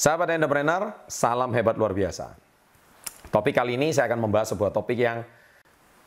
Sahabat 0.00 0.32
entrepreneur, 0.32 0.96
salam 1.12 1.52
hebat 1.52 1.76
luar 1.76 1.92
biasa. 1.92 2.32
Topik 3.28 3.52
kali 3.52 3.76
ini 3.76 3.92
saya 3.92 4.08
akan 4.08 4.24
membahas 4.24 4.48
sebuah 4.56 4.72
topik 4.72 4.96
yang 4.96 5.20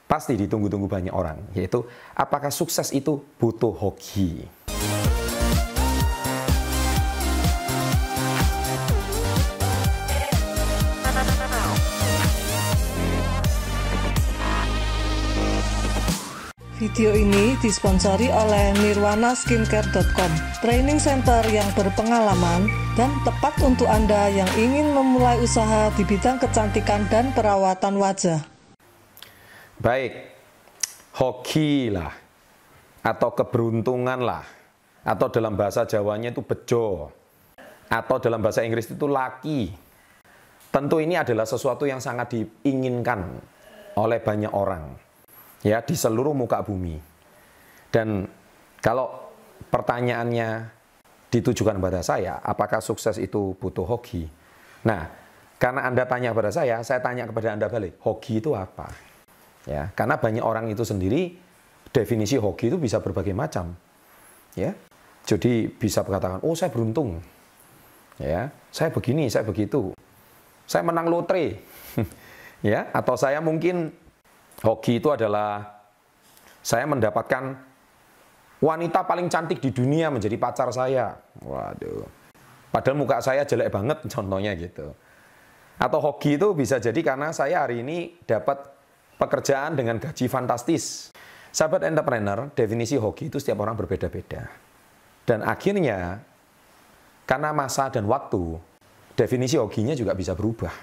pasti 0.09 0.33
ditunggu-tunggu 0.33 0.89
banyak 0.89 1.13
orang, 1.13 1.37
yaitu 1.53 1.85
apakah 2.17 2.49
sukses 2.49 2.89
itu 2.89 3.21
butuh 3.37 3.69
hoki? 3.69 4.49
Video 16.83 17.15
ini 17.15 17.55
disponsori 17.63 18.27
oleh 18.27 18.75
nirwanaskincare.com, 18.75 20.31
training 20.59 20.99
center 20.99 21.39
yang 21.47 21.63
berpengalaman 21.79 22.67
dan 22.99 23.07
tepat 23.23 23.55
untuk 23.63 23.87
Anda 23.87 24.27
yang 24.27 24.51
ingin 24.59 24.91
memulai 24.91 25.39
usaha 25.39 25.87
di 25.95 26.03
bidang 26.03 26.43
kecantikan 26.43 27.07
dan 27.07 27.31
perawatan 27.31 27.95
wajah. 27.95 28.43
Baik, 29.79 30.27
hoki 31.23 31.87
lah, 31.87 32.11
atau 32.99 33.31
keberuntungan 33.31 34.19
lah, 34.19 34.43
atau 35.07 35.31
dalam 35.31 35.55
bahasa 35.55 35.87
Jawanya 35.87 36.35
itu 36.35 36.43
bejo, 36.43 37.07
atau 37.87 38.15
dalam 38.19 38.43
bahasa 38.43 38.59
Inggris 38.59 38.91
itu 38.91 39.07
laki. 39.07 39.71
Tentu 40.67 40.99
ini 40.99 41.15
adalah 41.15 41.47
sesuatu 41.47 41.87
yang 41.87 42.03
sangat 42.03 42.35
diinginkan 42.35 43.23
oleh 43.95 44.19
banyak 44.19 44.51
orang 44.51 45.12
ya 45.63 45.79
di 45.81 45.95
seluruh 45.95 46.35
muka 46.35 46.61
bumi. 46.61 46.99
Dan 47.89 48.27
kalau 48.83 49.31
pertanyaannya 49.71 50.69
ditujukan 51.33 51.79
pada 51.81 52.05
saya, 52.05 52.37
apakah 52.43 52.83
sukses 52.83 53.17
itu 53.17 53.57
butuh 53.57 53.87
hoki? 53.87 54.29
Nah, 54.85 55.09
karena 55.57 55.87
Anda 55.87 56.03
tanya 56.05 56.35
kepada 56.35 56.51
saya, 56.51 56.83
saya 56.83 56.99
tanya 56.99 57.25
kepada 57.25 57.55
Anda 57.55 57.71
balik, 57.71 57.97
hoki 58.03 58.43
itu 58.43 58.53
apa? 58.53 58.91
Ya, 59.63 59.89
karena 59.95 60.19
banyak 60.19 60.43
orang 60.43 60.67
itu 60.67 60.83
sendiri 60.83 61.39
definisi 61.95 62.35
hoki 62.35 62.67
itu 62.67 62.75
bisa 62.75 62.99
berbagai 62.99 63.31
macam. 63.31 63.71
Ya. 64.59 64.75
Jadi 65.23 65.71
bisa 65.71 66.03
berkatakan, 66.03 66.43
"Oh, 66.43 66.51
saya 66.51 66.67
beruntung." 66.67 67.23
Ya, 68.19 68.51
saya 68.75 68.91
begini, 68.91 69.31
saya 69.31 69.47
begitu. 69.47 69.95
Saya 70.67 70.83
menang 70.83 71.07
lotre. 71.07 71.63
ya, 72.65 72.91
atau 72.91 73.15
saya 73.15 73.39
mungkin 73.39 73.95
Hoki 74.63 75.03
itu 75.03 75.11
adalah 75.11 75.59
saya 76.63 76.87
mendapatkan 76.87 77.51
wanita 78.63 79.03
paling 79.03 79.27
cantik 79.27 79.59
di 79.59 79.75
dunia 79.75 80.07
menjadi 80.07 80.39
pacar 80.39 80.71
saya. 80.71 81.19
Waduh. 81.43 82.07
Padahal 82.71 82.95
muka 82.95 83.19
saya 83.19 83.43
jelek 83.43 83.67
banget 83.67 83.99
contohnya 84.15 84.55
gitu. 84.55 84.95
Atau 85.75 85.99
hoki 85.99 86.39
itu 86.39 86.55
bisa 86.55 86.79
jadi 86.79 86.95
karena 87.03 87.35
saya 87.35 87.67
hari 87.67 87.83
ini 87.83 88.23
dapat 88.23 88.63
pekerjaan 89.19 89.75
dengan 89.75 89.99
gaji 89.99 90.31
fantastis. 90.31 91.11
Sahabat 91.53 91.83
entrepreneur, 91.83 92.49
definisi 92.55 92.95
hoki 92.95 93.27
itu 93.27 93.37
setiap 93.43 93.61
orang 93.61 93.77
berbeda-beda. 93.77 94.47
Dan 95.27 95.43
akhirnya, 95.45 96.23
karena 97.27 97.51
masa 97.53 97.93
dan 97.93 98.09
waktu, 98.09 98.57
definisi 99.13 99.59
hokinya 99.59 99.93
juga 99.93 100.17
bisa 100.17 100.33
berubah. 100.33 100.73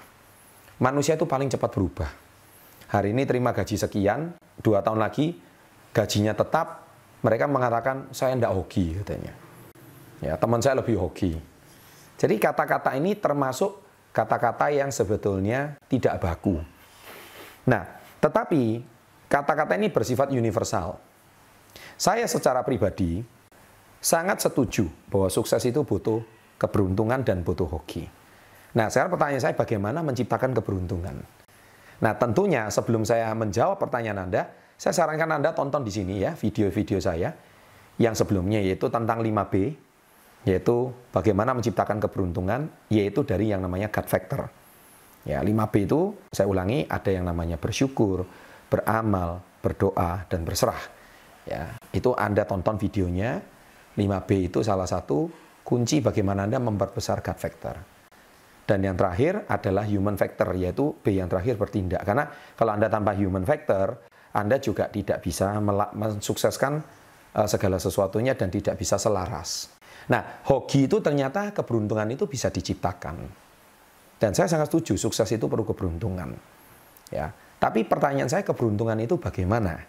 Manusia 0.78 1.18
itu 1.18 1.26
paling 1.26 1.50
cepat 1.50 1.70
berubah 1.74 2.29
hari 2.90 3.14
ini 3.14 3.22
terima 3.22 3.54
gaji 3.54 3.78
sekian, 3.78 4.34
dua 4.58 4.82
tahun 4.82 4.98
lagi 4.98 5.38
gajinya 5.94 6.34
tetap, 6.34 6.90
mereka 7.22 7.46
mengatakan 7.46 8.10
saya 8.10 8.34
tidak 8.34 8.54
hoki 8.54 8.98
katanya. 9.02 9.32
Ya, 10.20 10.36
teman 10.36 10.60
saya 10.60 10.82
lebih 10.82 11.00
hoki. 11.00 11.38
Jadi 12.20 12.34
kata-kata 12.36 12.92
ini 12.98 13.16
termasuk 13.16 13.80
kata-kata 14.12 14.68
yang 14.68 14.92
sebetulnya 14.92 15.80
tidak 15.88 16.20
baku. 16.20 16.60
Nah, 17.64 17.82
tetapi 18.20 18.84
kata-kata 19.30 19.80
ini 19.80 19.88
bersifat 19.88 20.28
universal. 20.34 21.00
Saya 21.96 22.28
secara 22.28 22.60
pribadi 22.60 23.24
sangat 24.02 24.44
setuju 24.44 24.88
bahwa 25.08 25.32
sukses 25.32 25.62
itu 25.64 25.80
butuh 25.86 26.20
keberuntungan 26.60 27.24
dan 27.24 27.40
butuh 27.40 27.68
hoki. 27.70 28.04
Nah, 28.76 28.92
sekarang 28.92 29.16
pertanyaan 29.16 29.40
saya 29.40 29.54
bagaimana 29.56 30.04
menciptakan 30.04 30.52
keberuntungan? 30.52 31.39
Nah, 32.00 32.16
tentunya 32.16 32.72
sebelum 32.72 33.04
saya 33.04 33.28
menjawab 33.36 33.76
pertanyaan 33.76 34.28
Anda, 34.28 34.48
saya 34.80 34.96
sarankan 34.96 35.36
Anda 35.36 35.52
tonton 35.52 35.84
di 35.84 35.92
sini 35.92 36.24
ya 36.24 36.32
video-video 36.32 36.96
saya 36.96 37.28
yang 38.00 38.16
sebelumnya 38.16 38.64
yaitu 38.64 38.88
tentang 38.88 39.20
5B, 39.20 39.76
yaitu 40.48 40.88
bagaimana 41.12 41.52
menciptakan 41.52 42.00
keberuntungan, 42.00 42.88
yaitu 42.88 43.20
dari 43.28 43.52
yang 43.52 43.60
namanya 43.60 43.92
gut 43.92 44.08
factor. 44.08 44.48
Ya, 45.28 45.44
5B 45.44 45.74
itu 45.84 46.16
saya 46.32 46.48
ulangi 46.48 46.88
ada 46.88 47.12
yang 47.12 47.28
namanya 47.28 47.60
bersyukur, 47.60 48.24
beramal, 48.72 49.44
berdoa 49.60 50.24
dan 50.32 50.48
berserah. 50.48 50.80
Ya, 51.44 51.76
itu 51.92 52.16
Anda 52.16 52.48
tonton 52.48 52.80
videonya. 52.80 53.44
5B 54.00 54.48
itu 54.48 54.64
salah 54.64 54.88
satu 54.88 55.28
kunci 55.60 56.00
bagaimana 56.00 56.48
Anda 56.48 56.56
memperbesar 56.56 57.20
gut 57.20 57.36
factor. 57.36 57.99
Dan 58.70 58.86
yang 58.86 58.94
terakhir 58.94 59.50
adalah 59.50 59.82
human 59.82 60.14
factor, 60.14 60.54
yaitu 60.54 60.94
B 61.02 61.18
yang 61.18 61.26
terakhir 61.26 61.58
bertindak. 61.58 62.06
Karena 62.06 62.30
kalau 62.54 62.78
Anda 62.78 62.86
tanpa 62.86 63.18
human 63.18 63.42
factor, 63.42 64.06
Anda 64.30 64.62
juga 64.62 64.86
tidak 64.86 65.26
bisa 65.26 65.58
mensukseskan 65.90 66.78
uh, 67.34 67.50
segala 67.50 67.82
sesuatunya 67.82 68.38
dan 68.38 68.46
tidak 68.46 68.78
bisa 68.78 68.94
selaras. 68.94 69.74
Nah, 70.06 70.46
hoki 70.46 70.86
itu 70.86 71.02
ternyata 71.02 71.50
keberuntungan 71.50 72.14
itu 72.14 72.30
bisa 72.30 72.46
diciptakan. 72.46 73.26
Dan 74.22 74.38
saya 74.38 74.46
sangat 74.46 74.70
setuju, 74.70 74.94
sukses 74.94 75.26
itu 75.34 75.50
perlu 75.50 75.66
keberuntungan. 75.66 76.30
Ya, 77.10 77.34
tapi 77.58 77.82
pertanyaan 77.82 78.30
saya 78.30 78.46
keberuntungan 78.46 79.02
itu 79.02 79.18
bagaimana? 79.18 79.82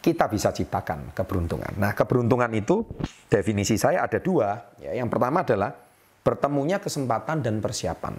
Kita 0.00 0.32
bisa 0.32 0.48
ciptakan 0.48 1.12
keberuntungan. 1.12 1.76
Nah, 1.76 1.92
keberuntungan 1.92 2.48
itu 2.56 2.88
definisi 3.28 3.76
saya 3.76 4.08
ada 4.08 4.16
dua. 4.16 4.80
Ya, 4.80 4.96
yang 4.96 5.12
pertama 5.12 5.44
adalah 5.44 5.85
bertemunya 6.26 6.82
kesempatan 6.82 7.38
dan 7.38 7.62
persiapan. 7.62 8.18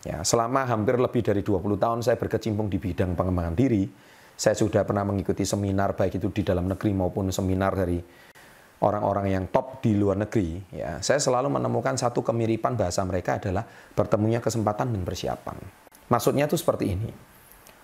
Ya, 0.00 0.24
selama 0.24 0.64
hampir 0.64 0.96
lebih 0.96 1.20
dari 1.20 1.44
20 1.44 1.76
tahun 1.76 2.00
saya 2.00 2.16
berkecimpung 2.16 2.72
di 2.72 2.80
bidang 2.80 3.12
pengembangan 3.12 3.52
diri, 3.52 3.84
saya 4.32 4.56
sudah 4.56 4.88
pernah 4.88 5.04
mengikuti 5.04 5.44
seminar 5.44 5.92
baik 5.92 6.16
itu 6.16 6.32
di 6.32 6.40
dalam 6.40 6.64
negeri 6.64 6.96
maupun 6.96 7.28
seminar 7.28 7.76
dari 7.76 8.00
orang-orang 8.80 9.28
yang 9.28 9.44
top 9.52 9.84
di 9.84 9.92
luar 9.92 10.16
negeri. 10.16 10.56
Ya, 10.72 11.04
saya 11.04 11.20
selalu 11.20 11.52
menemukan 11.52 12.00
satu 12.00 12.24
kemiripan 12.24 12.80
bahasa 12.80 13.04
mereka 13.04 13.36
adalah 13.36 13.68
bertemunya 13.92 14.40
kesempatan 14.40 14.96
dan 14.96 15.04
persiapan. 15.04 15.60
Maksudnya 16.08 16.48
itu 16.48 16.56
seperti 16.56 16.96
ini. 16.96 17.12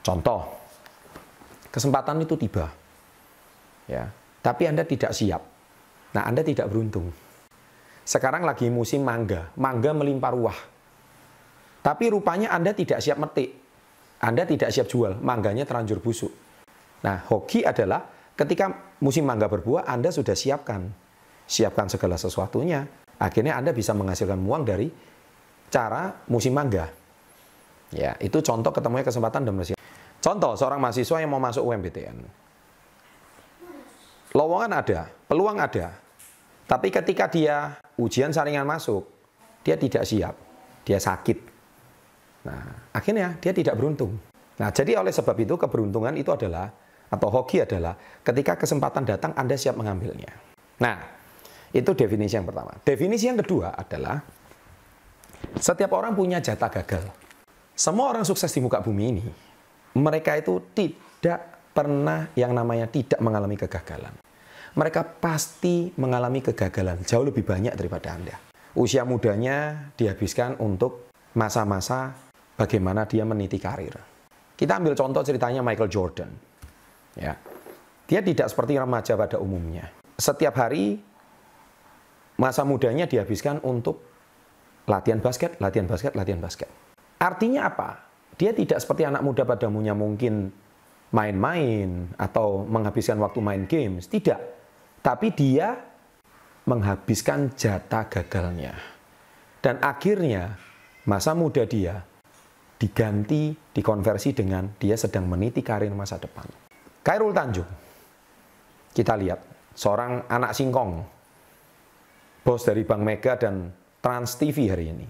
Contoh, 0.01 0.49
kesempatan 1.69 2.25
itu 2.25 2.41
tiba. 2.41 2.73
Ya, 3.85 4.09
tapi 4.41 4.65
Anda 4.65 4.89
tidak 4.89 5.13
siap. 5.13 5.45
Nah, 6.17 6.25
Anda 6.25 6.41
tidak 6.41 6.73
beruntung. 6.73 7.26
Sekarang 8.07 8.47
lagi 8.47 8.71
musim 8.71 9.03
mangga, 9.03 9.51
mangga 9.59 9.91
melimpah 9.91 10.31
ruah. 10.31 10.59
Tapi 11.83 12.07
rupanya 12.07 12.55
Anda 12.55 12.71
tidak 12.71 13.03
siap 13.03 13.19
metik. 13.19 13.51
Anda 14.23 14.47
tidak 14.47 14.71
siap 14.71 14.87
jual, 14.87 15.19
mangganya 15.19 15.67
terlanjur 15.67 15.99
busuk. 15.99 16.31
Nah, 17.03 17.27
hoki 17.27 17.67
adalah 17.67 18.07
ketika 18.39 18.95
musim 19.03 19.27
mangga 19.27 19.51
berbuah, 19.51 19.91
Anda 19.91 20.15
sudah 20.15 20.39
siapkan. 20.39 20.87
Siapkan 21.51 21.91
segala 21.91 22.15
sesuatunya. 22.15 22.87
Akhirnya 23.19 23.59
Anda 23.59 23.75
bisa 23.75 23.91
menghasilkan 23.91 24.39
uang 24.39 24.63
dari 24.63 24.87
cara 25.67 26.15
musim 26.31 26.55
mangga. 26.55 26.87
Ya, 27.91 28.15
itu 28.23 28.39
contoh 28.39 28.71
ketemunya 28.71 29.03
kesempatan 29.03 29.43
dan 29.47 29.55
masih. 29.55 29.75
Contoh 30.23 30.55
seorang 30.55 30.79
mahasiswa 30.79 31.23
yang 31.23 31.31
mau 31.31 31.43
masuk 31.43 31.63
UMPTN. 31.71 32.19
Lowongan 34.35 34.73
ada, 34.75 35.01
peluang 35.27 35.59
ada. 35.59 36.06
Tapi 36.67 36.91
ketika 36.91 37.31
dia 37.31 37.79
ujian 37.95 38.35
saringan 38.35 38.67
masuk, 38.67 39.07
dia 39.63 39.79
tidak 39.79 40.03
siap, 40.03 40.35
dia 40.83 40.99
sakit. 40.99 41.39
Nah, 42.43 42.91
akhirnya 42.91 43.39
dia 43.39 43.55
tidak 43.55 43.79
beruntung. 43.79 44.19
Nah, 44.59 44.75
jadi 44.75 44.99
oleh 44.99 45.15
sebab 45.15 45.39
itu 45.39 45.55
keberuntungan 45.55 46.11
itu 46.19 46.35
adalah 46.35 46.67
atau 47.07 47.29
hoki 47.31 47.63
adalah 47.63 47.95
ketika 48.27 48.59
kesempatan 48.59 49.07
datang 49.07 49.31
Anda 49.39 49.55
siap 49.55 49.79
mengambilnya. 49.79 50.35
Nah, 50.83 50.99
itu 51.71 51.91
definisi 51.95 52.35
yang 52.35 52.47
pertama. 52.51 52.75
Definisi 52.83 53.31
yang 53.31 53.39
kedua 53.39 53.71
adalah 53.79 54.19
setiap 55.55 55.95
orang 55.95 56.19
punya 56.19 56.43
jatah 56.43 56.71
gagal. 56.83 57.07
Semua 57.79 58.11
orang 58.11 58.27
sukses 58.27 58.51
di 58.51 58.59
muka 58.59 58.83
bumi 58.83 59.05
ini, 59.07 59.27
mereka 60.03 60.35
itu 60.35 60.59
tidak 60.75 61.71
pernah 61.71 62.27
yang 62.35 62.57
namanya 62.57 62.91
tidak 62.91 63.21
mengalami 63.23 63.55
kegagalan 63.55 64.26
mereka 64.77 65.03
pasti 65.03 65.89
mengalami 65.97 66.45
kegagalan 66.45 67.01
jauh 67.09 67.25
lebih 67.25 67.43
banyak 67.43 67.73
daripada 67.73 68.13
Anda. 68.13 68.37
Usia 68.77 69.09
mudanya 69.09 69.89
dihabiskan 69.97 70.61
untuk 70.61 71.09
masa-masa 71.33 72.13
bagaimana 72.61 73.09
dia 73.09 73.25
meniti 73.25 73.57
karir. 73.57 73.97
Kita 74.53 74.77
ambil 74.77 74.93
contoh 74.93 75.25
ceritanya 75.25 75.65
Michael 75.65 75.89
Jordan. 75.89 76.31
Ya. 77.17 77.41
Dia 78.05 78.21
tidak 78.21 78.53
seperti 78.53 78.77
remaja 78.77 79.17
pada 79.17 79.41
umumnya. 79.41 79.89
Setiap 80.17 80.53
hari 80.61 81.01
masa 82.37 82.69
mudanya 82.69 83.09
dihabiskan 83.09 83.65
untuk 83.65 84.05
latihan 84.85 85.25
basket, 85.25 85.57
latihan 85.57 85.89
basket, 85.89 86.13
latihan 86.13 86.41
basket. 86.41 86.69
Artinya 87.17 87.73
apa? 87.73 88.05
Dia 88.37 88.53
tidak 88.53 88.85
seperti 88.85 89.09
anak 89.09 89.25
muda 89.25 89.49
pada 89.49 89.73
umumnya 89.73 89.97
mungkin 89.97 90.53
main-main 91.17 92.13
atau 92.21 92.69
menghabiskan 92.69 93.17
waktu 93.17 93.41
main 93.41 93.65
games. 93.65 94.05
Tidak. 94.09 94.56
Tapi 95.07 95.31
dia 95.31 95.71
menghabiskan 96.67 97.55
jatah 97.55 98.11
gagalnya. 98.11 98.75
Dan 99.63 99.79
akhirnya 99.79 100.59
masa 101.07 101.31
muda 101.31 101.63
dia 101.63 102.03
diganti, 102.75 103.55
dikonversi 103.55 104.35
dengan 104.35 104.67
dia 104.75 104.99
sedang 104.99 105.31
meniti 105.31 105.63
karir 105.63 105.95
masa 105.95 106.19
depan. 106.19 106.51
Kairul 107.07 107.31
Tanjung, 107.31 107.71
kita 108.91 109.15
lihat, 109.15 109.71
seorang 109.79 110.27
anak 110.27 110.59
singkong, 110.59 110.99
bos 112.43 112.67
dari 112.67 112.83
Bank 112.83 113.03
Mega 113.07 113.39
dan 113.39 113.71
Trans 114.03 114.35
TV 114.35 114.75
hari 114.75 114.91
ini. 114.91 115.07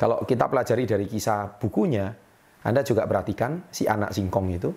Kalau 0.00 0.24
kita 0.24 0.48
pelajari 0.48 0.88
dari 0.88 1.04
kisah 1.04 1.60
bukunya, 1.60 2.08
Anda 2.64 2.80
juga 2.80 3.04
perhatikan 3.04 3.68
si 3.68 3.84
anak 3.84 4.16
singkong 4.16 4.56
itu, 4.56 4.72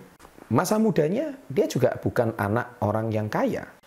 masa 0.52 0.76
mudanya 0.76 1.32
dia 1.48 1.64
juga 1.64 1.96
bukan 1.96 2.36
anak 2.36 2.76
orang 2.84 3.08
yang 3.08 3.32
kaya. 3.32 3.77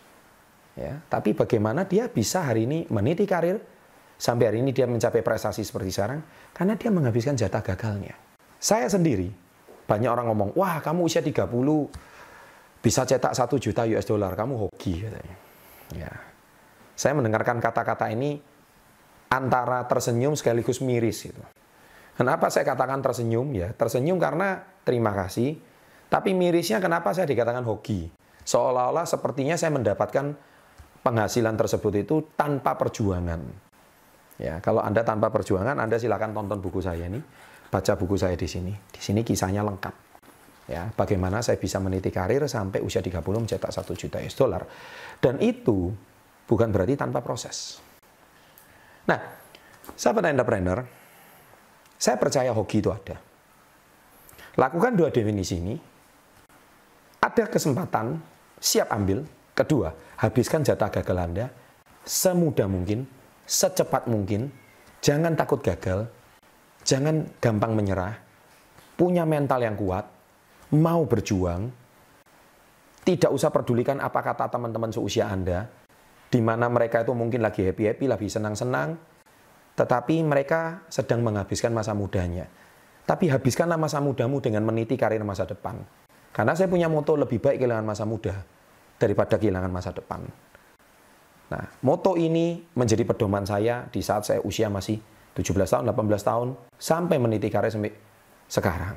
Ya, 0.71 1.03
tapi 1.11 1.35
bagaimana 1.35 1.83
dia 1.83 2.07
bisa 2.07 2.47
hari 2.47 2.63
ini 2.63 2.87
meniti 2.87 3.27
karir 3.27 3.59
sampai 4.15 4.53
hari 4.53 4.57
ini 4.63 4.71
dia 4.71 4.87
mencapai 4.87 5.19
prestasi 5.19 5.67
seperti 5.67 5.91
sekarang 5.91 6.23
karena 6.55 6.79
dia 6.79 6.87
menghabiskan 6.87 7.35
jatah 7.35 7.59
gagalnya. 7.59 8.15
Saya 8.55 8.87
sendiri 8.87 9.27
banyak 9.83 10.07
orang 10.07 10.31
ngomong, 10.31 10.49
"Wah, 10.55 10.79
kamu 10.79 11.11
usia 11.11 11.19
30 11.19 11.91
bisa 12.79 13.03
cetak 13.03 13.35
1 13.35 13.59
juta 13.59 13.83
US 13.83 14.07
dollar, 14.07 14.31
kamu 14.37 14.53
hoki," 14.55 15.03
katanya. 15.03 15.35
Ya. 15.91 16.11
Saya 16.95 17.19
mendengarkan 17.19 17.59
kata-kata 17.59 18.07
ini 18.13 18.39
antara 19.27 19.83
tersenyum 19.87 20.39
sekaligus 20.39 20.79
miris 20.79 21.27
gitu. 21.27 21.43
Kenapa 22.15 22.51
saya 22.51 22.67
katakan 22.67 22.99
tersenyum 22.99 23.51
ya? 23.55 23.73
Tersenyum 23.73 24.19
karena 24.21 24.61
terima 24.83 25.11
kasih, 25.15 25.57
tapi 26.11 26.35
mirisnya 26.35 26.83
kenapa 26.83 27.15
saya 27.15 27.25
dikatakan 27.25 27.63
hoki? 27.63 28.11
Seolah-olah 28.43 29.07
sepertinya 29.07 29.55
saya 29.55 29.71
mendapatkan 29.73 30.35
penghasilan 31.01 31.57
tersebut 31.57 31.93
itu 32.05 32.15
tanpa 32.37 32.77
perjuangan. 32.77 33.41
Ya, 34.41 34.57
kalau 34.57 34.81
Anda 34.81 35.05
tanpa 35.05 35.29
perjuangan, 35.29 35.77
Anda 35.77 36.01
silakan 36.01 36.33
tonton 36.33 36.57
buku 36.61 36.81
saya 36.81 37.05
ini, 37.05 37.21
baca 37.69 37.93
buku 37.93 38.17
saya 38.17 38.33
di 38.33 38.49
sini. 38.49 38.73
Di 38.73 39.01
sini 39.01 39.21
kisahnya 39.21 39.61
lengkap. 39.61 39.95
Ya, 40.69 40.87
bagaimana 40.93 41.41
saya 41.43 41.57
bisa 41.61 41.81
meniti 41.81 42.09
karir 42.13 42.45
sampai 42.47 42.79
usia 42.81 43.03
30 43.03 43.21
mencetak 43.21 43.69
1 43.69 43.85
juta 43.97 44.17
US 44.21 44.35
dollar. 44.37 44.63
Dan 45.17 45.37
itu 45.41 45.93
bukan 46.47 46.69
berarti 46.73 46.95
tanpa 46.97 47.21
proses. 47.21 47.81
Nah, 49.05 49.19
sahabat 49.97 50.31
entrepreneur, 50.31 50.85
saya 51.97 52.17
percaya 52.17 52.49
hoki 52.53 52.81
itu 52.81 52.89
ada. 52.89 53.17
Lakukan 54.57 54.97
dua 54.97 55.09
definisi 55.13 55.57
ini. 55.61 55.75
Ada 57.21 57.45
kesempatan, 57.45 58.17
siap 58.57 58.89
ambil, 58.89 59.21
Kedua, 59.61 59.93
habiskan 60.17 60.65
jatah 60.65 60.89
gagal 60.89 61.17
Anda 61.21 61.45
semudah 62.01 62.65
mungkin, 62.65 63.05
secepat 63.45 64.09
mungkin. 64.09 64.49
Jangan 65.05 65.37
takut 65.37 65.61
gagal, 65.61 66.09
jangan 66.81 67.29
gampang 67.37 67.77
menyerah. 67.77 68.17
Punya 68.97 69.21
mental 69.21 69.61
yang 69.61 69.77
kuat, 69.77 70.09
mau 70.73 71.05
berjuang. 71.05 71.69
Tidak 73.01 73.29
usah 73.29 73.53
pedulikan 73.53 74.01
apa 74.01 74.21
kata 74.21 74.49
teman-teman 74.49 74.89
seusia 74.89 75.29
Anda, 75.29 75.69
di 76.29 76.41
mana 76.41 76.65
mereka 76.69 77.05
itu 77.05 77.13
mungkin 77.13 77.45
lagi 77.45 77.65
happy-happy, 77.65 78.05
lagi 78.05 78.29
senang-senang, 78.29 78.97
tetapi 79.77 80.21
mereka 80.21 80.85
sedang 80.89 81.21
menghabiskan 81.25 81.69
masa 81.73 81.93
mudanya. 81.93 82.45
Tapi 83.05 83.29
habiskanlah 83.29 83.77
masa 83.77 84.01
mudamu 84.01 84.41
dengan 84.41 84.65
meniti 84.65 84.93
karir 84.97 85.21
masa 85.25 85.49
depan. 85.49 85.81
Karena 86.29 86.53
saya 86.53 86.69
punya 86.69 86.89
moto 86.89 87.13
lebih 87.13 87.41
baik 87.41 87.61
kehilangan 87.61 87.85
masa 87.85 88.05
muda 88.09 88.60
daripada 89.01 89.41
kehilangan 89.41 89.73
masa 89.73 89.89
depan. 89.89 90.21
Nah, 91.49 91.63
moto 91.81 92.13
ini 92.15 92.61
menjadi 92.77 93.01
pedoman 93.03 93.43
saya 93.43 93.89
di 93.89 93.99
saat 93.99 94.23
saya 94.23 94.39
usia 94.45 94.69
masih 94.69 95.01
17 95.33 95.57
tahun, 95.65 95.83
18 95.89 96.21
tahun, 96.21 96.47
sampai 96.77 97.17
meniti 97.17 97.49
karir 97.49 97.73
sampai 97.73 97.91
sekarang. 98.45 98.95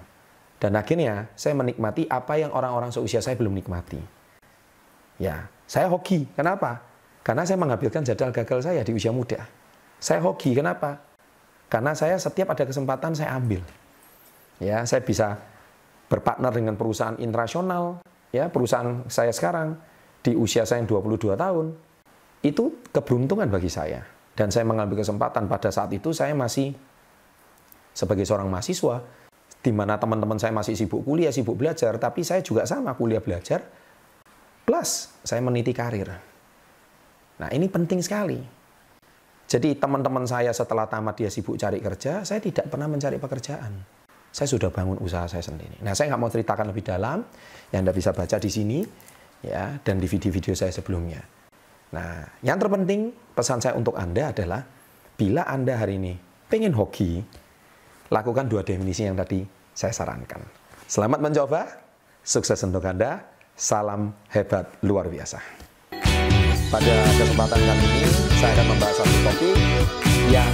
Dan 0.60 0.76
akhirnya 0.76 1.32
saya 1.34 1.56
menikmati 1.56 2.06
apa 2.06 2.38
yang 2.38 2.52
orang-orang 2.52 2.92
seusia 2.92 3.24
saya 3.24 3.34
belum 3.34 3.56
nikmati. 3.56 3.98
Ya, 5.18 5.48
saya 5.66 5.90
hoki. 5.90 6.30
Kenapa? 6.36 6.84
Karena 7.24 7.42
saya 7.48 7.58
menghabiskan 7.58 8.04
jadwal 8.04 8.30
gagal 8.30 8.68
saya 8.68 8.84
di 8.84 8.92
usia 8.92 9.10
muda. 9.10 9.48
Saya 9.98 10.20
hoki. 10.22 10.54
Kenapa? 10.54 11.00
Karena 11.72 11.96
saya 11.96 12.20
setiap 12.20 12.54
ada 12.54 12.62
kesempatan 12.68 13.16
saya 13.18 13.34
ambil. 13.34 13.64
Ya, 14.62 14.86
saya 14.86 15.02
bisa 15.02 15.42
berpartner 16.06 16.54
dengan 16.54 16.78
perusahaan 16.78 17.18
internasional, 17.18 17.98
ya 18.30 18.46
perusahaan 18.46 19.02
saya 19.10 19.34
sekarang 19.34 19.74
di 20.24 20.32
usia 20.32 20.64
saya 20.64 20.80
yang 20.80 20.88
22 20.88 21.36
tahun, 21.36 21.76
itu 22.40 22.64
keberuntungan 22.88 23.52
bagi 23.52 23.68
saya. 23.68 24.00
Dan 24.32 24.48
saya 24.48 24.64
mengambil 24.64 25.04
kesempatan 25.04 25.46
pada 25.46 25.68
saat 25.68 25.92
itu 25.92 26.10
saya 26.16 26.32
masih 26.32 26.72
sebagai 27.92 28.24
seorang 28.24 28.48
mahasiswa, 28.48 29.04
di 29.60 29.70
mana 29.70 30.00
teman-teman 30.00 30.40
saya 30.40 30.50
masih 30.50 30.74
sibuk 30.74 31.04
kuliah, 31.04 31.30
sibuk 31.30 31.54
belajar, 31.54 31.94
tapi 32.00 32.24
saya 32.24 32.40
juga 32.40 32.64
sama 32.64 32.96
kuliah 32.96 33.20
belajar, 33.22 33.62
plus 34.64 35.12
saya 35.22 35.44
meniti 35.44 35.70
karir. 35.76 36.10
Nah 37.38 37.48
ini 37.52 37.68
penting 37.68 38.00
sekali. 38.00 38.40
Jadi 39.44 39.76
teman-teman 39.76 40.24
saya 40.24 40.50
setelah 40.56 40.88
tamat 40.88 41.20
dia 41.20 41.30
sibuk 41.30 41.60
cari 41.60 41.78
kerja, 41.78 42.24
saya 42.24 42.40
tidak 42.40 42.72
pernah 42.72 42.88
mencari 42.88 43.20
pekerjaan. 43.20 43.72
Saya 44.34 44.50
sudah 44.50 44.72
bangun 44.72 44.98
usaha 44.98 45.30
saya 45.30 45.46
sendiri. 45.46 45.78
Nah 45.84 45.94
saya 45.94 46.10
nggak 46.10 46.20
mau 46.20 46.32
ceritakan 46.32 46.74
lebih 46.74 46.82
dalam, 46.82 47.22
yang 47.70 47.86
Anda 47.86 47.94
bisa 47.94 48.10
baca 48.10 48.34
di 48.40 48.50
sini 48.50 48.82
ya 49.42 49.80
dan 49.82 49.98
di 49.98 50.06
video-video 50.06 50.54
saya 50.54 50.70
sebelumnya. 50.70 51.24
Nah, 51.94 52.26
yang 52.42 52.58
terpenting 52.58 53.14
pesan 53.34 53.62
saya 53.62 53.74
untuk 53.78 53.94
Anda 53.94 54.34
adalah 54.34 54.62
bila 55.14 55.46
Anda 55.46 55.78
hari 55.78 55.98
ini 55.98 56.14
pengen 56.50 56.74
hoki, 56.74 57.22
lakukan 58.10 58.50
dua 58.50 58.66
definisi 58.66 59.06
yang 59.06 59.14
tadi 59.14 59.42
saya 59.74 59.94
sarankan. 59.94 60.42
Selamat 60.86 61.18
mencoba, 61.22 61.66
sukses 62.22 62.58
untuk 62.66 62.82
Anda, 62.82 63.22
salam 63.54 64.14
hebat 64.34 64.66
luar 64.82 65.06
biasa. 65.06 65.38
Pada 66.74 66.94
kesempatan 67.14 67.60
kali 67.62 67.86
ini, 67.86 68.10
saya 68.42 68.50
akan 68.58 68.66
membahas 68.74 68.96
satu 68.98 69.16
topik 69.22 69.56
yang 70.26 70.50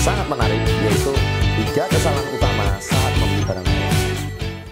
sangat 0.00 0.26
menarik, 0.32 0.62
yaitu 0.80 1.12
tiga 1.60 1.84
kesalahan 1.92 2.28
utama 2.32 2.66
saat 2.80 3.12
membeli 3.20 3.44
barang 3.44 3.79